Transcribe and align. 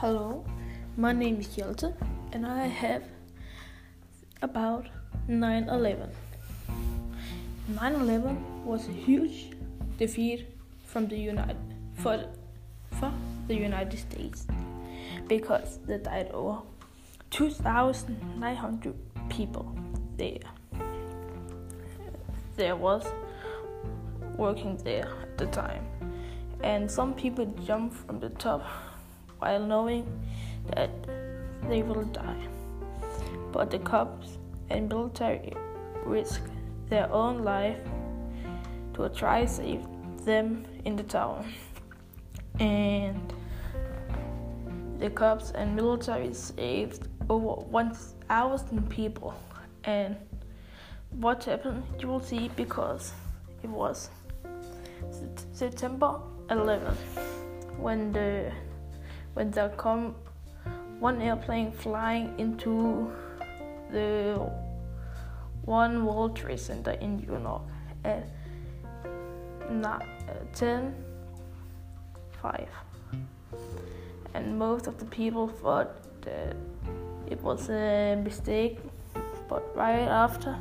Hello, 0.00 0.44
my 0.98 1.14
name 1.14 1.40
is 1.40 1.48
Hjelte, 1.48 1.94
and 2.32 2.46
I 2.46 2.66
have 2.66 3.02
about 4.42 4.84
9 5.26 5.70
11. 5.70 6.10
9 7.68 7.94
11 7.94 8.66
was 8.66 8.88
a 8.88 8.92
huge 8.92 9.52
defeat 9.96 10.48
from 10.84 11.08
the 11.08 11.16
United, 11.16 11.56
for, 11.94 12.26
for 13.00 13.10
the 13.48 13.54
United 13.54 13.98
States 13.98 14.46
because 15.28 15.78
they 15.86 15.96
died 15.96 16.30
over 16.32 16.60
2,900 17.30 18.94
people 19.30 19.74
there. 20.18 20.44
There 22.56 22.76
was 22.76 23.02
working 24.36 24.76
there 24.84 25.08
at 25.22 25.38
the 25.38 25.46
time, 25.46 25.86
and 26.62 26.90
some 26.90 27.14
people 27.14 27.46
jumped 27.64 27.96
from 27.96 28.20
the 28.20 28.28
top 28.28 28.62
while 29.38 29.64
knowing 29.64 30.06
that 30.74 30.90
they 31.68 31.82
will 31.82 32.04
die. 32.04 32.46
But 33.52 33.70
the 33.70 33.78
cops 33.78 34.38
and 34.70 34.88
military 34.88 35.52
risk 36.04 36.42
their 36.88 37.10
own 37.12 37.42
life 37.42 37.78
to 38.94 39.08
try 39.10 39.42
to 39.42 39.48
save 39.48 39.86
them 40.24 40.64
in 40.84 40.96
the 40.96 41.02
town. 41.02 41.52
And 42.58 43.32
the 44.98 45.10
cops 45.10 45.50
and 45.50 45.76
military 45.76 46.32
saved 46.32 47.08
over 47.28 47.60
1,000 47.68 48.88
people. 48.88 49.34
And 49.84 50.16
what 51.10 51.44
happened, 51.44 51.84
you 51.98 52.08
will 52.08 52.20
see 52.20 52.50
because 52.56 53.12
it 53.62 53.68
was 53.68 54.10
September 55.52 56.20
11th 56.48 56.96
when 57.78 58.12
the 58.12 58.52
when 59.36 59.50
there 59.50 59.68
come 59.76 60.14
one 60.98 61.20
airplane 61.20 61.70
flying 61.70 62.32
into 62.38 63.12
the 63.92 64.50
one 65.66 66.06
World 66.06 66.34
Trade 66.34 66.58
Center 66.58 66.92
in 66.92 67.18
New 67.18 67.38
York. 67.38 67.62
At 68.02 68.26
uh, 69.84 69.98
10 70.54 70.94
5 72.40 72.68
and 74.34 74.58
most 74.58 74.86
of 74.86 74.96
the 74.98 75.04
people 75.06 75.48
thought 75.48 75.90
that 76.22 76.56
it 77.26 77.40
was 77.42 77.68
a 77.68 78.18
mistake 78.22 78.78
but 79.48 79.62
right 79.76 80.08
after 80.08 80.56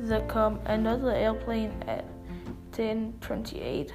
there 0.00 0.26
come 0.28 0.60
another 0.66 1.10
airplane 1.10 1.72
at 1.86 2.04
1028 2.76 3.92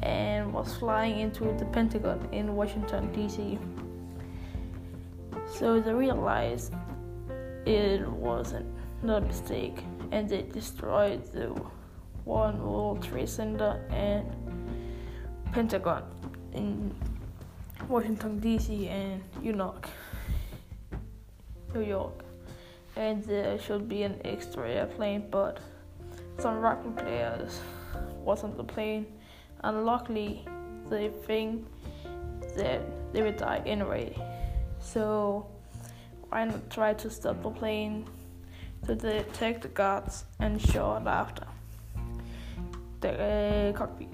and 0.00 0.35
was 0.56 0.74
flying 0.74 1.20
into 1.20 1.44
the 1.58 1.66
Pentagon 1.66 2.18
in 2.32 2.56
Washington, 2.56 3.12
D.C. 3.12 3.58
So 5.58 5.80
they 5.80 5.92
realized 5.92 6.72
it 7.66 8.08
wasn't 8.08 8.66
a 9.02 9.20
mistake 9.20 9.84
and 10.12 10.26
they 10.26 10.42
destroyed 10.42 11.30
the 11.32 11.48
One 12.24 12.58
World 12.58 13.02
Trade 13.02 13.28
Center 13.28 13.84
and 13.90 14.24
Pentagon 15.52 16.04
in 16.54 16.94
Washington, 17.86 18.40
D.C. 18.40 18.88
and 18.88 19.22
New 19.42 19.54
York. 19.54 19.90
New 21.74 21.82
York. 21.82 22.24
And 22.96 23.22
there 23.24 23.58
should 23.58 23.90
be 23.90 24.04
an 24.04 24.18
extra 24.24 24.70
airplane, 24.70 25.28
but 25.30 25.60
some 26.38 26.60
rugby 26.60 27.02
players 27.02 27.60
was 28.24 28.42
on 28.42 28.56
the 28.56 28.64
plane 28.64 29.06
unluckily 29.62 30.44
they 30.88 31.08
think 31.26 31.66
that 32.56 32.80
they 33.12 33.22
will 33.22 33.32
die 33.32 33.62
anyway. 33.66 34.16
So 34.80 35.46
why 36.28 36.44
not 36.44 36.70
try 36.70 36.94
to 36.94 37.10
stop 37.10 37.42
the 37.42 37.50
plane 37.50 38.06
to 38.86 38.94
detect 38.94 39.62
the 39.62 39.68
guards 39.68 40.24
and 40.38 40.60
short 40.60 41.06
after 41.06 41.46
the 43.00 43.10
uh, 43.10 43.72
cockpit. 43.72 44.08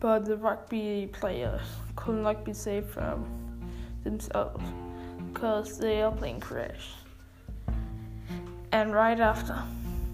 But 0.00 0.24
the 0.24 0.36
rugby 0.36 1.10
players 1.12 1.60
could 1.96 2.22
not 2.22 2.44
be 2.44 2.54
saved 2.54 2.90
from 2.90 3.26
themselves 4.04 4.64
because 5.32 5.78
the 5.78 5.88
airplane 5.88 6.40
crashed. 6.40 6.94
And 8.72 8.94
right 8.94 9.18
after 9.18 9.62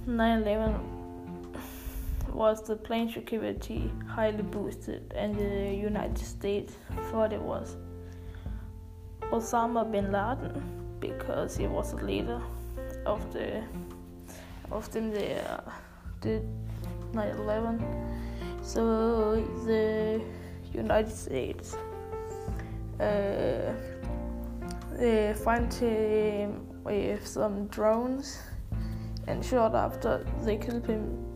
9 0.06 0.42
11 0.42 0.93
was 2.34 2.62
the 2.62 2.76
plane 2.76 3.08
security 3.10 3.90
highly 4.08 4.42
boosted, 4.42 5.12
and 5.14 5.34
the 5.36 5.74
United 5.74 6.18
States 6.18 6.74
thought 7.10 7.32
it 7.32 7.40
was 7.40 7.76
Osama 9.30 9.90
bin 9.90 10.10
Laden 10.10 10.96
because 11.00 11.56
he 11.56 11.66
was 11.66 11.92
the 11.94 12.04
leader 12.04 12.40
of 13.06 13.32
the 13.32 13.62
of 14.70 14.90
them 14.92 15.10
there 15.10 15.62
did 16.20 16.42
9/11. 17.12 17.80
So 18.62 19.36
the 19.66 20.20
United 20.72 21.12
States 21.12 21.76
uh, 22.98 23.72
they 24.98 25.34
find 25.34 25.72
him 25.72 26.66
with 26.82 27.26
some 27.26 27.66
drones, 27.68 28.38
and 29.26 29.44
short 29.44 29.74
after 29.74 30.24
they 30.42 30.56
killed 30.56 30.86
him 30.86 31.33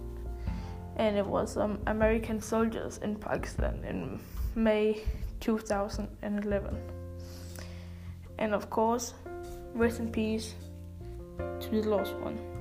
and 0.98 1.16
it 1.16 1.24
was 1.24 1.56
um, 1.56 1.78
American 1.86 2.40
soldiers 2.40 2.98
in 2.98 3.16
Pakistan 3.16 3.84
in 3.84 4.20
May 4.54 5.00
2011. 5.40 6.78
And 8.38 8.54
of 8.54 8.68
course, 8.68 9.14
rest 9.74 10.00
in 10.00 10.10
peace 10.10 10.54
to 11.60 11.70
the 11.70 11.88
lost 11.88 12.14
one. 12.16 12.57